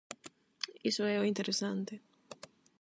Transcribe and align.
Iso 0.89 1.03
é 1.13 1.15
o 1.21 1.27
interesante. 1.31 1.93